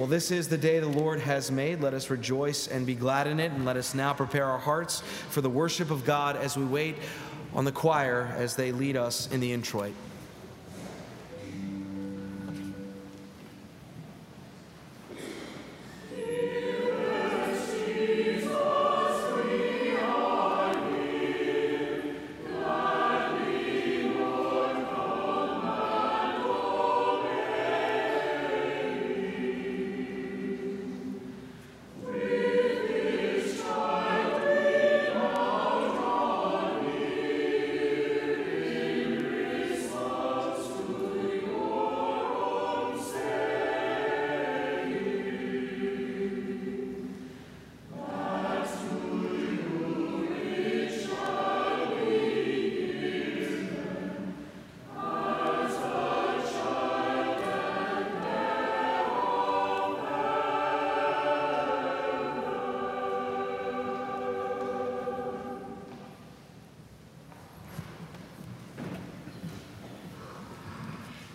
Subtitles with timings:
[0.00, 1.82] Well, this is the day the Lord has made.
[1.82, 5.02] Let us rejoice and be glad in it, and let us now prepare our hearts
[5.28, 6.96] for the worship of God as we wait
[7.52, 9.92] on the choir as they lead us in the introit.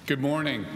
[0.07, 0.67] Good morning.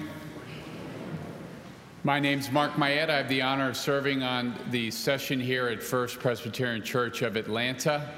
[2.03, 3.11] My name's Mark Mayette.
[3.11, 7.35] I have the honor of serving on the session here at First Presbyterian Church of
[7.35, 8.09] Atlanta.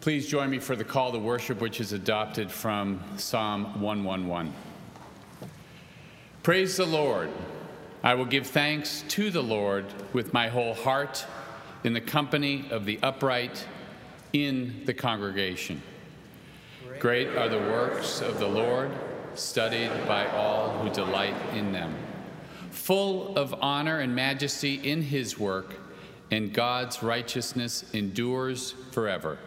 [0.00, 4.52] Please join me for the call to worship, which is adopted from Psalm 111.
[6.42, 7.30] Praise the Lord.
[8.02, 11.24] I will give thanks to the Lord with my whole heart
[11.84, 13.64] in the company of the upright
[14.32, 15.80] in the congregation.
[16.98, 18.90] Great are the works of the Lord
[19.34, 21.94] studied by all who delight in them.
[22.70, 25.74] Full of honor and majesty in his work,
[26.30, 29.38] and God's righteousness endures forever.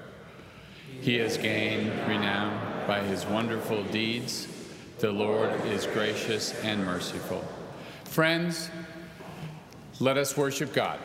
[1.02, 4.47] He has gained renown by his wonderful deeds.
[5.00, 7.44] The Lord is gracious and merciful.
[8.06, 8.72] Friends,
[10.00, 11.00] let us worship God.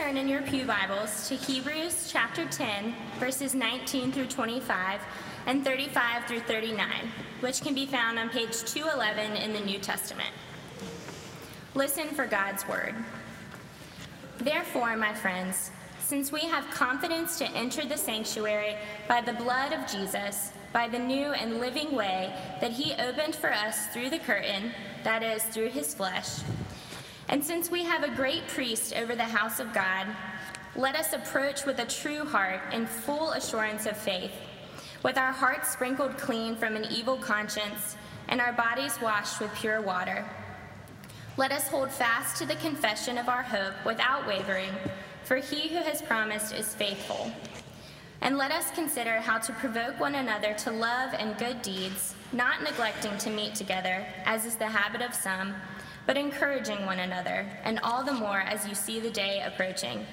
[0.00, 4.98] Turn in your Pew Bibles to Hebrews chapter 10, verses 19 through 25
[5.44, 6.88] and 35 through 39,
[7.40, 10.30] which can be found on page 211 in the New Testament.
[11.74, 12.94] Listen for God's word.
[14.38, 15.70] Therefore, my friends,
[16.02, 18.76] since we have confidence to enter the sanctuary
[19.06, 22.32] by the blood of Jesus, by the new and living way
[22.62, 24.72] that he opened for us through the curtain,
[25.04, 26.40] that is, through his flesh,
[27.30, 30.08] and since we have a great priest over the house of God,
[30.74, 34.32] let us approach with a true heart and full assurance of faith,
[35.04, 37.96] with our hearts sprinkled clean from an evil conscience
[38.28, 40.24] and our bodies washed with pure water.
[41.36, 44.70] Let us hold fast to the confession of our hope without wavering,
[45.22, 47.30] for he who has promised is faithful.
[48.22, 52.64] And let us consider how to provoke one another to love and good deeds, not
[52.64, 55.54] neglecting to meet together, as is the habit of some
[56.10, 60.04] but encouraging one another, and all the more as you see the day approaching.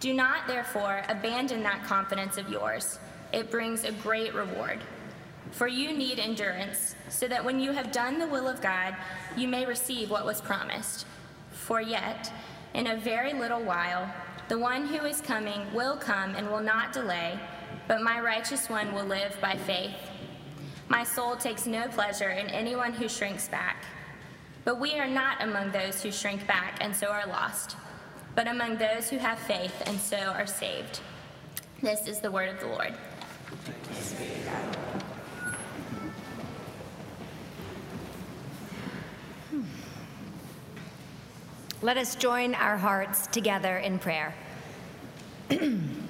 [0.00, 2.98] Do not, therefore, abandon that confidence of yours.
[3.30, 4.80] It brings a great reward.
[5.50, 8.96] For you need endurance, so that when you have done the will of God,
[9.36, 11.04] you may receive what was promised.
[11.50, 12.32] For yet,
[12.72, 14.10] in a very little while,
[14.48, 17.38] the one who is coming will come and will not delay,
[17.88, 19.98] but my righteous one will live by faith.
[20.88, 23.84] My soul takes no pleasure in anyone who shrinks back.
[24.64, 27.76] But we are not among those who shrink back and so are lost,
[28.34, 31.00] but among those who have faith and so are saved.
[31.82, 32.94] This is the word of the Lord.
[41.82, 44.34] Let us join our hearts together in prayer.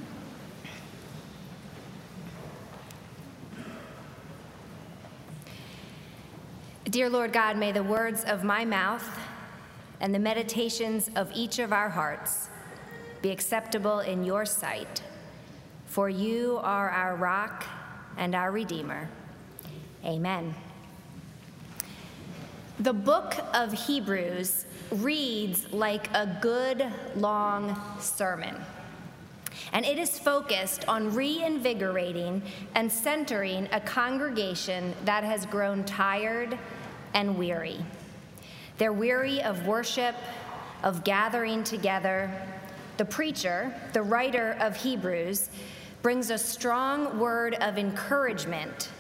[6.90, 9.08] Dear Lord God, may the words of my mouth
[10.00, 12.50] and the meditations of each of our hearts
[13.22, 15.02] be acceptable in your sight,
[15.86, 17.64] for you are our rock
[18.19, 19.08] and our Redeemer.
[20.04, 20.54] Amen.
[22.81, 26.84] The book of Hebrews reads like a good
[27.16, 28.54] long sermon.
[29.72, 32.42] And it is focused on reinvigorating
[32.74, 36.58] and centering a congregation that has grown tired
[37.14, 37.84] and weary.
[38.78, 40.16] They're weary of worship,
[40.82, 42.30] of gathering together.
[42.96, 45.50] The preacher, the writer of Hebrews,
[46.02, 48.90] brings a strong word of encouragement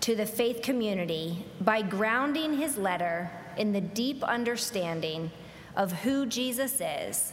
[0.00, 5.30] to the faith community by grounding his letter in the deep understanding
[5.76, 7.32] of who Jesus is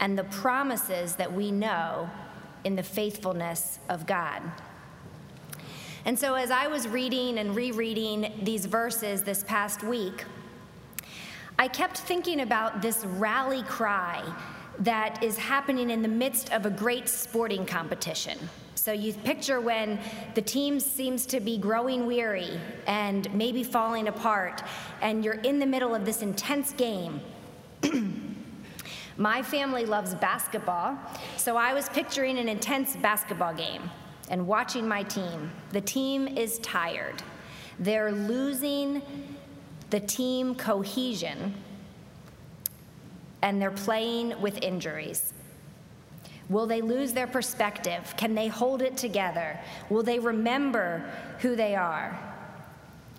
[0.00, 2.10] and the promises that we know
[2.64, 4.42] in the faithfulness of God.
[6.04, 10.24] And so, as I was reading and rereading these verses this past week,
[11.58, 14.24] I kept thinking about this rally cry
[14.78, 18.38] that is happening in the midst of a great sporting competition.
[18.74, 20.00] So you picture when
[20.34, 24.62] the team seems to be growing weary and maybe falling apart,
[25.02, 27.20] and you're in the middle of this intense game.
[29.20, 30.96] My family loves basketball,
[31.36, 33.82] so I was picturing an intense basketball game
[34.30, 35.50] and watching my team.
[35.72, 37.22] The team is tired.
[37.78, 39.02] They're losing
[39.90, 41.52] the team cohesion
[43.42, 45.34] and they're playing with injuries.
[46.48, 48.14] Will they lose their perspective?
[48.16, 49.60] Can they hold it together?
[49.90, 51.04] Will they remember
[51.40, 52.18] who they are?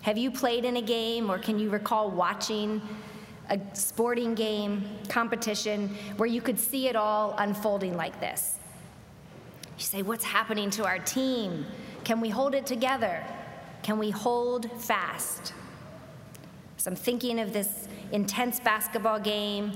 [0.00, 2.82] Have you played in a game or can you recall watching
[3.52, 8.58] a sporting game, competition, where you could see it all unfolding like this?
[9.76, 11.66] You say, What's happening to our team?
[12.02, 13.22] Can we hold it together?
[13.82, 15.52] Can we hold fast?
[16.78, 19.72] So I'm thinking of this intense basketball game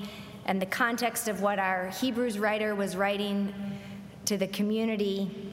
[0.47, 3.52] and the context of what our Hebrews writer was writing
[4.25, 5.52] to the community.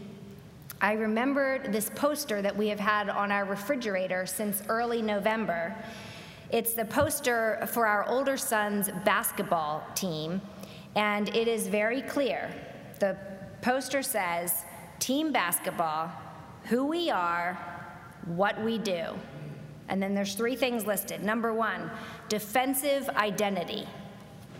[0.81, 5.75] I remembered this poster that we have had on our refrigerator since early November.
[6.53, 10.39] It's the poster for our older son's basketball team,
[10.95, 12.53] and it is very clear.
[12.99, 13.17] The
[13.63, 14.63] poster says
[14.99, 16.11] team basketball,
[16.65, 17.57] who we are,
[18.25, 19.15] what we do.
[19.89, 21.23] And then there's three things listed.
[21.23, 21.89] Number one,
[22.29, 23.87] defensive identity.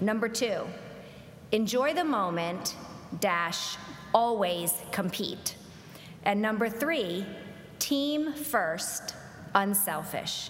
[0.02, 0.66] Number two,
[1.52, 2.76] enjoy the moment,
[3.20, 3.78] dash,
[4.16, 5.58] always compete.
[6.24, 7.24] And number three,
[7.78, 9.14] team first,
[9.54, 10.50] unselfish.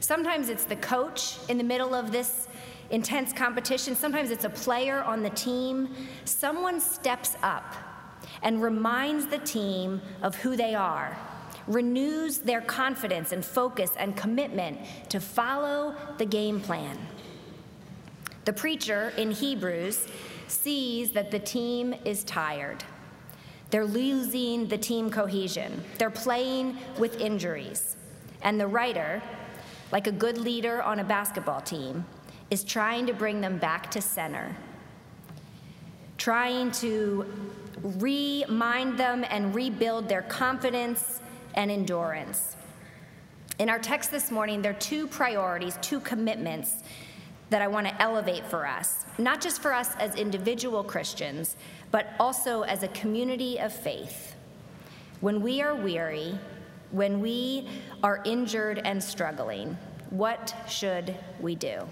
[0.00, 2.48] Sometimes it's the coach in the middle of this
[2.90, 3.94] intense competition.
[3.94, 5.94] Sometimes it's a player on the team.
[6.24, 7.74] Someone steps up
[8.42, 11.16] and reminds the team of who they are,
[11.66, 14.78] renews their confidence and focus and commitment
[15.10, 16.98] to follow the game plan.
[18.46, 20.08] The preacher in Hebrews
[20.48, 22.82] sees that the team is tired.
[23.68, 25.84] They're losing the team cohesion.
[25.98, 27.96] They're playing with injuries.
[28.42, 29.22] And the writer,
[29.92, 32.04] like a good leader on a basketball team,
[32.50, 34.56] is trying to bring them back to center,
[36.18, 37.24] trying to
[37.82, 41.20] remind them and rebuild their confidence
[41.54, 42.56] and endurance.
[43.58, 46.82] In our text this morning, there are two priorities, two commitments
[47.50, 51.56] that I want to elevate for us, not just for us as individual Christians,
[51.90, 54.34] but also as a community of faith.
[55.20, 56.38] When we are weary,
[56.92, 57.68] when we
[58.02, 59.76] are injured and struggling,
[60.10, 61.86] what should we do?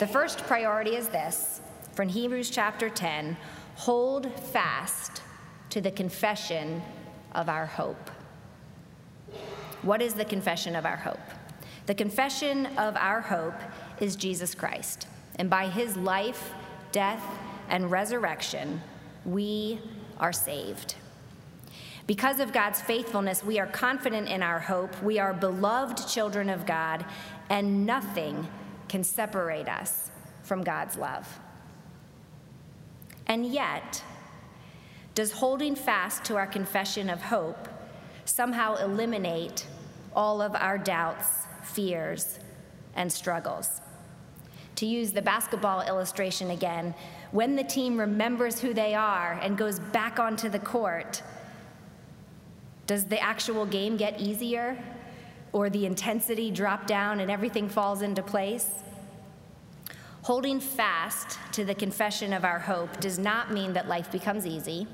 [0.00, 1.60] The first priority is this
[1.92, 3.36] from Hebrews chapter 10
[3.76, 5.22] hold fast
[5.70, 6.82] to the confession
[7.32, 8.10] of our hope.
[9.82, 11.20] What is the confession of our hope?
[11.86, 13.60] The confession of our hope
[14.00, 15.06] is Jesus Christ.
[15.36, 16.52] And by his life,
[16.92, 17.22] death,
[17.68, 18.80] and resurrection,
[19.24, 19.80] we
[20.18, 20.94] are saved.
[22.06, 25.02] Because of God's faithfulness, we are confident in our hope.
[25.02, 27.04] We are beloved children of God,
[27.48, 28.46] and nothing
[28.88, 30.10] can separate us
[30.42, 31.40] from God's love.
[33.26, 34.02] And yet,
[35.14, 37.68] does holding fast to our confession of hope
[38.26, 39.66] somehow eliminate
[40.14, 42.38] all of our doubts, fears,
[42.94, 43.80] and struggles?
[44.76, 46.94] To use the basketball illustration again,
[47.30, 51.22] when the team remembers who they are and goes back onto the court,
[52.86, 54.76] does the actual game get easier
[55.52, 58.70] or the intensity drop down and everything falls into place?
[60.22, 64.86] Holding fast to the confession of our hope does not mean that life becomes easy,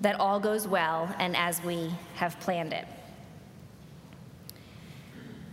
[0.00, 2.86] that all goes well and as we have planned it.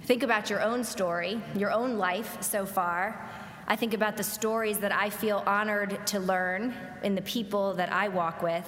[0.03, 3.29] Think about your own story, your own life so far.
[3.67, 7.91] I think about the stories that I feel honored to learn in the people that
[7.91, 8.65] I walk with.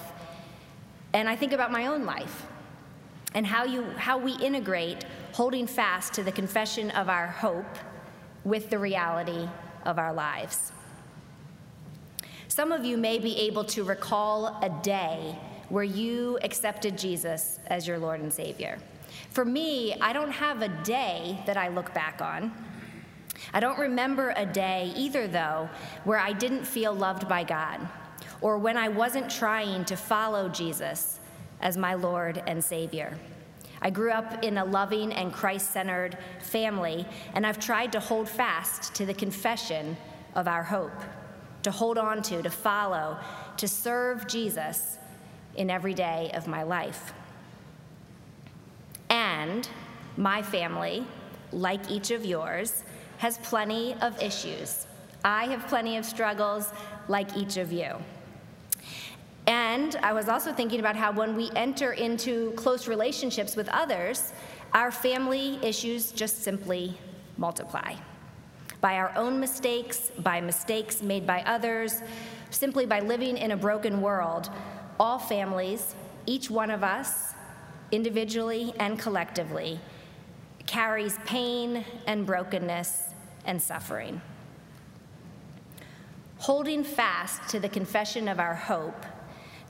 [1.14, 2.46] And I think about my own life
[3.34, 7.78] and how, you, how we integrate holding fast to the confession of our hope
[8.44, 9.48] with the reality
[9.84, 10.72] of our lives.
[12.48, 17.86] Some of you may be able to recall a day where you accepted Jesus as
[17.86, 18.78] your Lord and Savior.
[19.30, 22.52] For me, I don't have a day that I look back on.
[23.54, 25.70] I don't remember a day either, though,
[26.04, 27.80] where I didn't feel loved by God
[28.40, 31.19] or when I wasn't trying to follow Jesus
[31.60, 33.18] as my Lord and Savior.
[33.82, 38.28] I grew up in a loving and Christ centered family, and I've tried to hold
[38.28, 39.96] fast to the confession
[40.34, 40.92] of our hope,
[41.62, 43.18] to hold on to, to follow,
[43.56, 44.98] to serve Jesus
[45.56, 47.12] in every day of my life.
[49.08, 49.68] And
[50.16, 51.04] my family,
[51.52, 52.84] like each of yours,
[53.18, 54.86] has plenty of issues.
[55.24, 56.72] I have plenty of struggles,
[57.08, 57.96] like each of you.
[59.70, 64.32] And I was also thinking about how when we enter into close relationships with others,
[64.72, 66.98] our family issues just simply
[67.36, 67.94] multiply.
[68.80, 72.02] By our own mistakes, by mistakes made by others,
[72.50, 74.50] simply by living in a broken world,
[74.98, 75.94] all families,
[76.26, 77.34] each one of us,
[77.92, 79.78] individually and collectively,
[80.66, 84.20] carries pain and brokenness and suffering.
[86.38, 89.06] Holding fast to the confession of our hope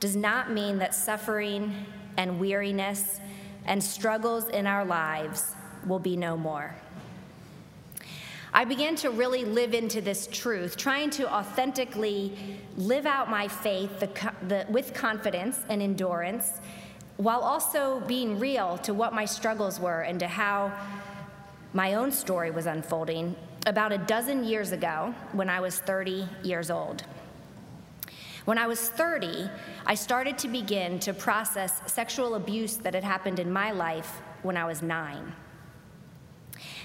[0.01, 1.73] does not mean that suffering
[2.17, 3.21] and weariness
[3.65, 5.55] and struggles in our lives
[5.85, 6.75] will be no more.
[8.51, 12.33] I began to really live into this truth, trying to authentically
[12.75, 14.09] live out my faith the,
[14.47, 16.59] the, with confidence and endurance,
[17.17, 20.73] while also being real to what my struggles were and to how
[21.73, 23.35] my own story was unfolding
[23.67, 27.03] about a dozen years ago when I was 30 years old.
[28.45, 29.49] When I was 30,
[29.85, 34.57] I started to begin to process sexual abuse that had happened in my life when
[34.57, 35.33] I was nine.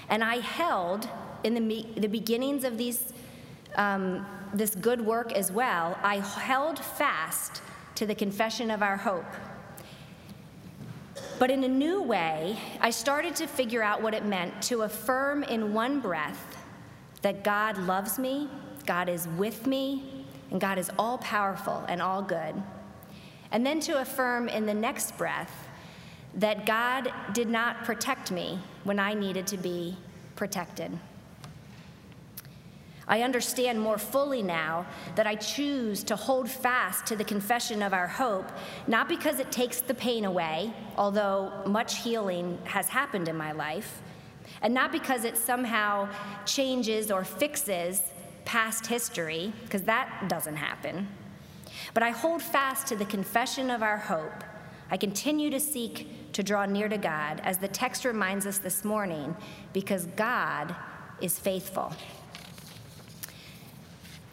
[0.09, 1.09] And I held,
[1.43, 3.11] in the, the beginnings of these,
[3.75, 7.61] um, this good work as well, I held fast
[7.95, 9.25] to the confession of our hope.
[11.39, 15.43] But in a new way, I started to figure out what it meant to affirm
[15.43, 16.57] in one breath
[17.23, 18.47] that God loves me,
[18.85, 20.16] God is with me,
[20.51, 22.55] and God is all powerful and all good.
[23.51, 25.67] And then to affirm in the next breath
[26.35, 29.97] that God did not protect me when I needed to be
[30.35, 30.97] protected.
[33.07, 34.85] I understand more fully now
[35.15, 38.49] that I choose to hold fast to the confession of our hope,
[38.85, 44.01] not because it takes the pain away, although much healing has happened in my life,
[44.61, 46.09] and not because it somehow
[46.45, 48.01] changes or fixes
[48.47, 51.05] past history, because that doesn't happen.
[51.93, 54.41] But I hold fast to the confession of our hope.
[54.89, 58.85] I continue to seek to draw near to God, as the text reminds us this
[58.85, 59.35] morning,
[59.73, 60.73] because God
[61.19, 61.91] is faithful.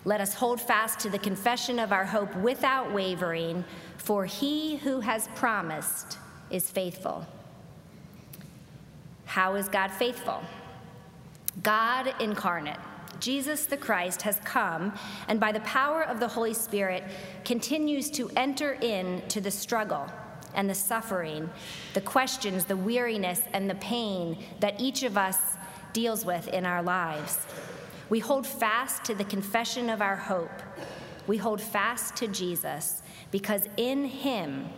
[0.05, 3.65] Let us hold fast to the confession of our hope without wavering,
[3.97, 6.19] for he who has promised
[6.51, 7.27] is faithful.
[9.25, 10.41] How is God faithful?
[11.65, 12.79] God incarnate,
[13.25, 14.93] Jesus the Christ, has come
[15.29, 17.05] and by the power of the Holy Spirit
[17.43, 20.07] continues to enter into the struggle
[20.55, 21.49] and the suffering,
[21.95, 25.57] the questions, the weariness, and the pain that each of us
[25.95, 27.39] deals with in our lives.
[28.11, 30.63] We hold fast to the confession of our hope.
[31.27, 34.69] We hold fast to Jesus because in him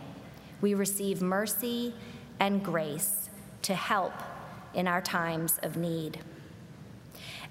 [0.61, 1.93] we receive mercy
[2.39, 3.29] and grace
[3.63, 4.13] to help
[4.73, 6.19] in our times of need.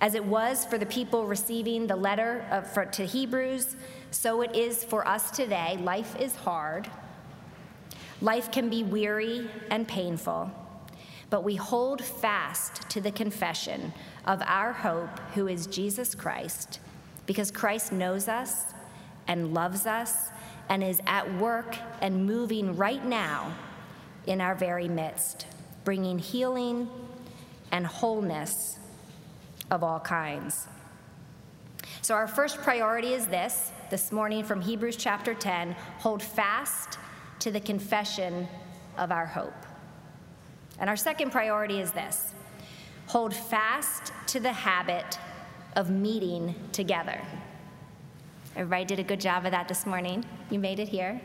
[0.00, 3.76] As it was for the people receiving the letter of, for, to Hebrews,
[4.10, 5.78] so it is for us today.
[5.80, 6.88] Life is hard.
[8.20, 10.50] Life can be weary and painful,
[11.28, 13.92] but we hold fast to the confession
[14.26, 16.80] of our hope, who is Jesus Christ,
[17.26, 18.72] because Christ knows us
[19.28, 20.30] and loves us
[20.68, 23.54] and is at work and moving right now
[24.26, 25.46] in our very midst,
[25.84, 26.88] bringing healing
[27.70, 28.78] and wholeness
[29.70, 30.66] of all kinds.
[32.02, 36.98] So, our first priority is this this morning from Hebrews chapter 10 hold fast
[37.40, 38.48] to the confession
[38.96, 39.54] of our hope.
[40.78, 42.32] And our second priority is this
[43.06, 45.18] hold fast to the habit
[45.76, 47.20] of meeting together.
[48.56, 50.24] Everybody did a good job of that this morning.
[50.50, 51.20] You made it here.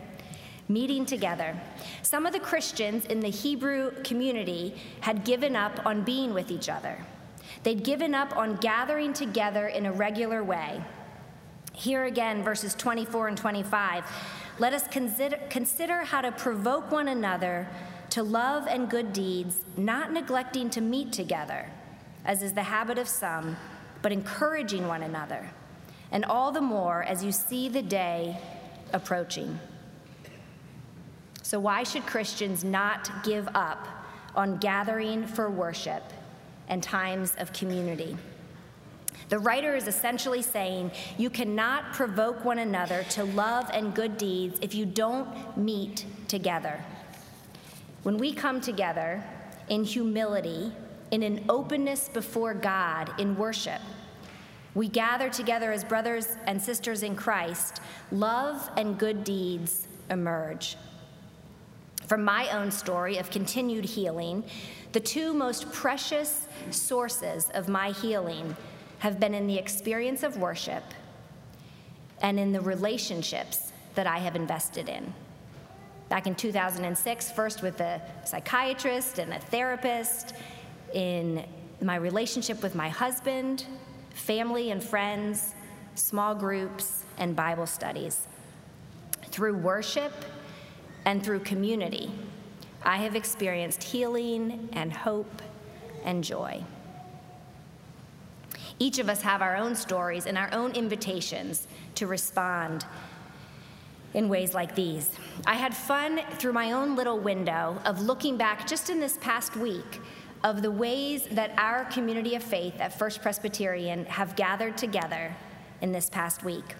[0.67, 1.59] Meeting together.
[2.01, 6.69] Some of the Christians in the Hebrew community had given up on being with each
[6.69, 6.97] other.
[7.63, 10.83] They'd given up on gathering together in a regular way.
[11.73, 14.03] Here again, verses 24 and 25.
[14.59, 17.67] Let us consider, consider how to provoke one another
[18.11, 21.69] to love and good deeds, not neglecting to meet together,
[22.25, 23.55] as is the habit of some,
[24.01, 25.49] but encouraging one another,
[26.11, 28.37] and all the more as you see the day
[28.91, 29.59] approaching.
[31.41, 33.87] So, why should Christians not give up
[34.35, 36.03] on gathering for worship
[36.71, 38.17] and times of community?
[39.29, 44.59] The writer is essentially saying you cannot provoke one another to love and good deeds
[44.61, 46.83] if you don't meet together.
[48.03, 49.23] When we come together
[49.69, 50.73] in humility,
[51.11, 53.79] in an openness before God, in worship,
[54.73, 57.81] we gather together as brothers and sisters in Christ,
[58.11, 60.77] love and good deeds emerge.
[62.11, 64.43] From my own story of continued healing,
[64.91, 68.53] the two most precious sources of my healing
[68.99, 70.83] have been in the experience of worship
[72.21, 75.13] and in the relationships that I have invested in
[76.09, 80.33] back in 2006, first with a psychiatrist and a therapist,
[80.93, 81.45] in
[81.81, 83.65] my relationship with my husband,
[84.09, 85.55] family and friends,
[85.95, 88.27] small groups, and Bible studies.
[89.29, 90.11] Through worship
[91.05, 92.11] and through community,
[92.83, 95.41] I have experienced healing and hope
[96.03, 96.63] and joy.
[98.79, 102.85] Each of us have our own stories and our own invitations to respond
[104.13, 105.11] in ways like these.
[105.45, 109.55] I had fun through my own little window of looking back just in this past
[109.55, 110.01] week
[110.43, 115.35] of the ways that our community of faith at First Presbyterian have gathered together
[115.81, 116.75] in this past week.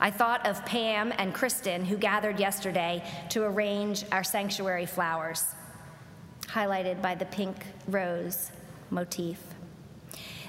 [0.00, 5.54] I thought of Pam and Kristen, who gathered yesterday to arrange our sanctuary flowers,
[6.46, 7.56] highlighted by the pink
[7.88, 8.50] rose
[8.90, 9.38] motif.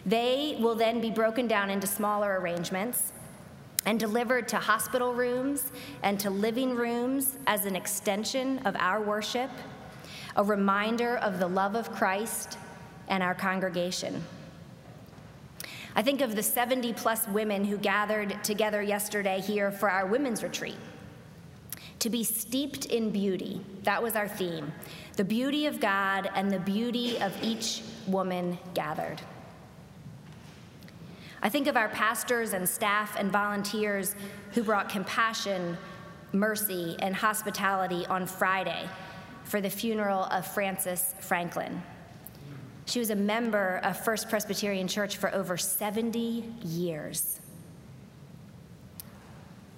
[0.06, 3.14] They will then be broken down into smaller arrangements
[3.86, 5.72] and delivered to hospital rooms
[6.04, 9.50] and to living rooms as an extension of our worship,
[10.36, 12.58] a reminder of the love of Christ
[13.08, 14.24] and our congregation.
[15.96, 20.42] I think of the 70 plus women who gathered together yesterday here for our women's
[20.42, 20.78] retreat.
[22.00, 24.74] To be steeped in beauty, that was our theme.
[25.16, 29.22] The beauty of God and the beauty of each woman gathered.
[31.44, 34.16] I think of our pastors and staff and volunteers
[34.52, 35.78] who brought compassion,
[36.32, 38.90] mercy, and hospitality on Friday
[39.44, 41.84] for the funeral of Frances Franklin.
[42.86, 47.40] She was a member of First Presbyterian Church for over 70 years.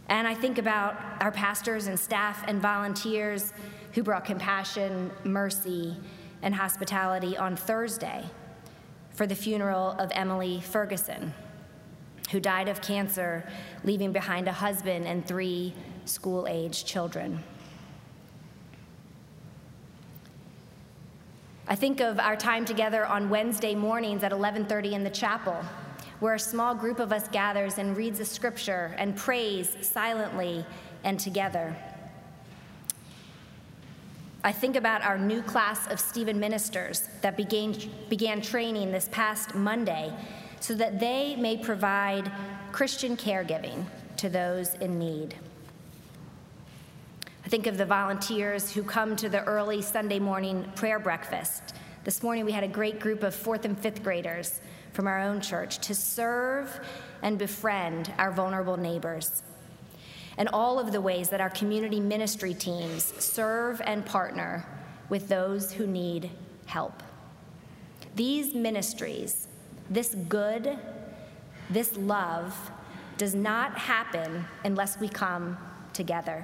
[0.07, 3.53] And I think about our pastors and staff and volunteers
[3.93, 5.95] who brought compassion, mercy,
[6.41, 8.23] and hospitality on Thursday
[9.11, 11.33] for the funeral of Emily Ferguson.
[12.31, 13.47] who died of cancer,
[13.83, 15.73] leaving behind a husband and three
[16.05, 17.43] school age children.
[21.67, 25.65] I think of our time together on Wednesday mornings at 11:30 in the chapel,
[26.19, 30.63] where a small group of us gathers and reads the scripture and prays silently
[31.03, 31.75] and together.
[34.43, 37.75] I think about our new class of Stephen ministers that began,
[38.09, 40.13] began training this past Monday
[40.59, 42.31] so that they may provide
[42.71, 43.85] Christian caregiving
[44.17, 45.33] to those in need.
[47.45, 51.75] I think of the volunteers who come to the early Sunday morning prayer breakfast.
[52.03, 54.61] This morning we had a great group of fourth and fifth graders
[54.93, 56.79] from our own church to serve
[57.21, 59.43] and befriend our vulnerable neighbors.
[60.39, 64.65] And all of the ways that our community ministry teams serve and partner
[65.09, 66.31] with those who need
[66.65, 67.03] help.
[68.15, 69.47] These ministries,
[69.91, 70.79] this good,
[71.69, 72.71] this love,
[73.19, 75.59] does not happen unless we come
[75.93, 76.43] together.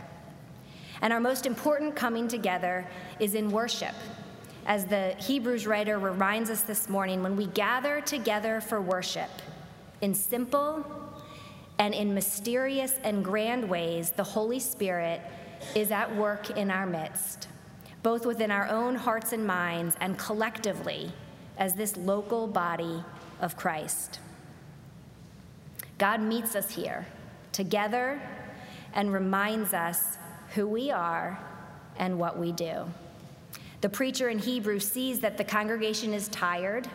[1.01, 2.87] And our most important coming together
[3.19, 3.95] is in worship.
[4.65, 9.29] As the Hebrews writer reminds us this morning, when we gather together for worship
[10.01, 10.85] in simple
[11.79, 15.21] and in mysterious and grand ways, the Holy Spirit
[15.75, 17.47] is at work in our midst,
[18.03, 21.11] both within our own hearts and minds and collectively
[21.57, 23.03] as this local body
[23.39, 24.19] of Christ.
[25.97, 27.07] God meets us here
[27.51, 28.21] together
[28.93, 30.17] and reminds us
[30.53, 31.39] who we are,
[31.97, 32.85] and what we do.
[33.81, 36.87] The preacher in Hebrew sees that the congregation is tired,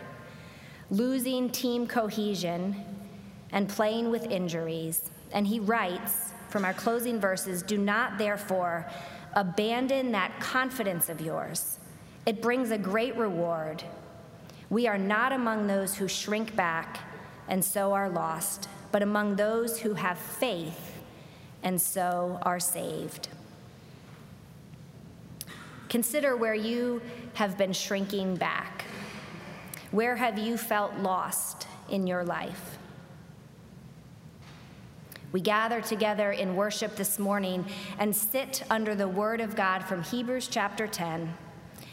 [0.89, 2.75] losing team cohesion,
[3.51, 5.09] and playing with injuries.
[5.31, 8.85] And he writes from our closing verses Do not, therefore,
[9.33, 11.79] abandon that confidence of yours.
[12.25, 13.83] It brings a great reward.
[14.69, 16.99] We are not among those who shrink back
[17.47, 20.93] and so are lost, but among those who have faith
[21.63, 23.29] and so are saved.
[25.89, 27.01] Consider where you
[27.35, 28.85] have been shrinking back.
[29.91, 32.77] Where have you felt lost in your life?
[35.31, 37.65] We gather together in worship this morning
[37.99, 41.33] and sit under the Word of God from Hebrews chapter 10,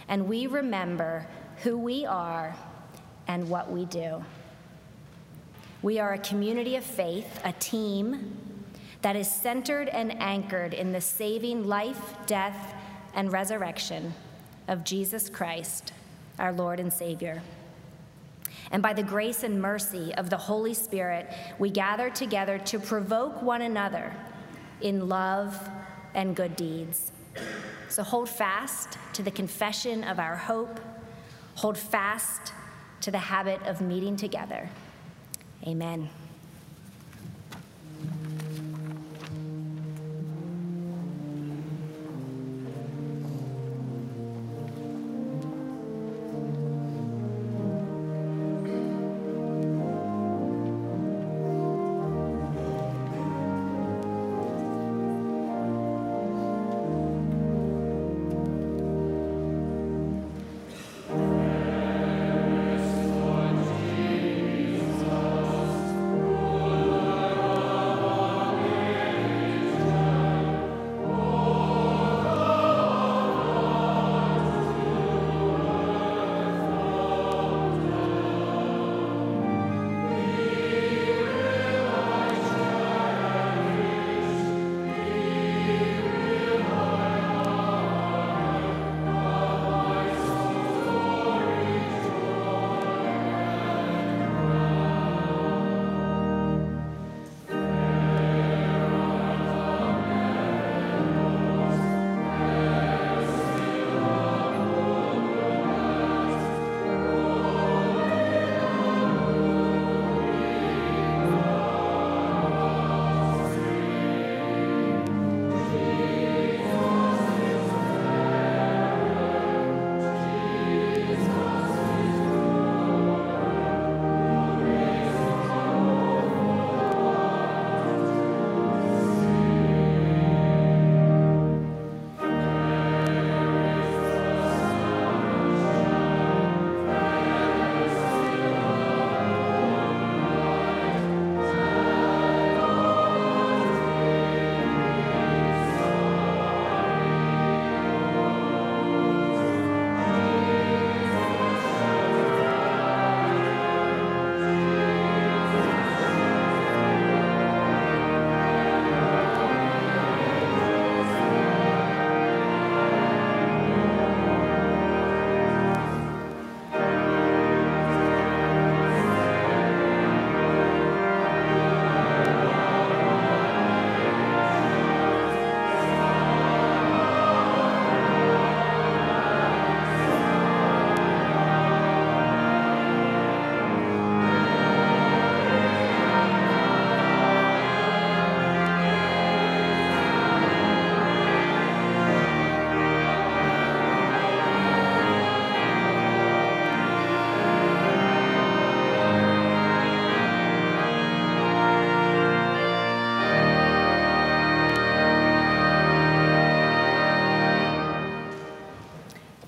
[0.09, 1.27] and we remember
[1.63, 2.57] who we are
[3.27, 4.25] and what we do.
[5.83, 8.39] We are a community of faith, a team
[9.03, 12.75] that is centered and anchored in the saving life, death,
[13.15, 14.15] and resurrection
[14.69, 15.93] of Jesus Christ,
[16.39, 17.43] our Lord and Savior.
[18.71, 23.43] And by the grace and mercy of the Holy Spirit, we gather together to provoke
[23.43, 24.15] one another
[24.81, 25.69] in love
[26.15, 27.13] and good deeds.
[27.89, 30.81] So hold fast to the confession of our hope,
[31.57, 32.53] hold fast
[33.03, 34.69] to the habit of meeting together.
[35.67, 36.09] Amen.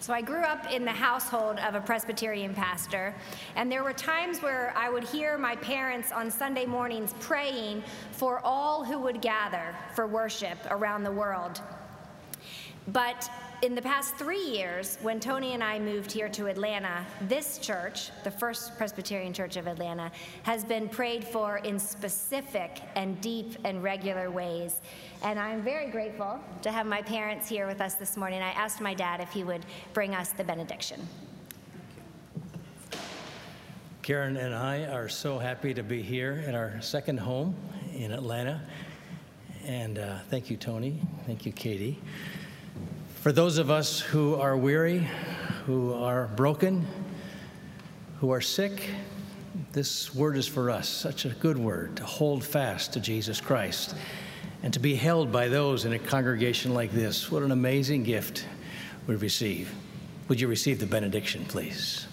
[0.07, 3.13] So I grew up in the household of a Presbyterian pastor,
[3.57, 8.39] and there were times where I would hear my parents on Sunday mornings praying for
[8.45, 11.61] all who would gather for worship around the world.
[12.87, 13.29] But
[13.63, 18.11] in the past three years, when Tony and I moved here to Atlanta, this church,
[18.25, 20.11] the First Presbyterian Church of Atlanta,
[20.43, 24.81] has been prayed for in specific and deep and regular ways.
[25.23, 28.43] And I'm very grateful to have my parents here with us this morning.
[28.43, 29.65] I asked my dad if he would
[29.95, 31.07] bring us the benediction.
[34.03, 37.57] Karen and I are so happy to be here in our second home
[37.95, 38.61] in Atlanta.
[39.65, 41.01] And uh, thank you, Tony.
[41.27, 41.99] Thank you, Katie.
[43.27, 45.09] For those of us who are weary,
[45.65, 46.87] who are broken,
[48.21, 48.89] who are sick,
[49.73, 50.89] this word is for us.
[50.89, 53.97] Such a good word to hold fast to Jesus Christ
[54.63, 57.29] and to be held by those in a congregation like this.
[57.29, 58.47] What an amazing gift
[59.09, 59.75] we receive.
[60.29, 62.07] Would you receive the benediction, please?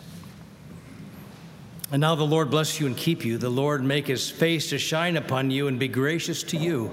[1.92, 3.38] And now the Lord bless you and keep you.
[3.38, 6.90] The Lord make his face to shine upon you and be gracious to you.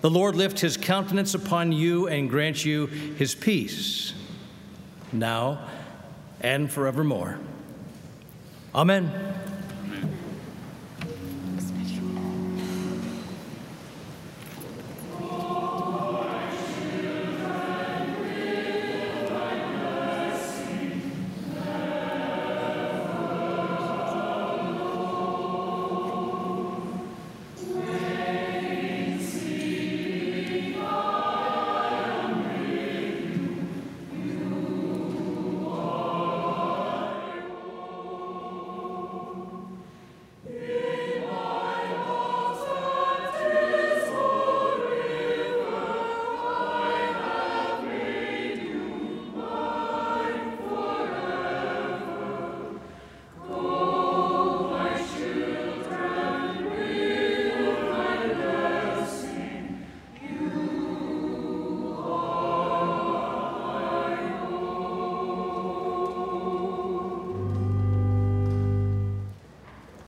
[0.00, 4.14] The Lord lift his countenance upon you and grant you his peace,
[5.12, 5.68] now
[6.40, 7.38] and forevermore.
[8.74, 9.10] Amen.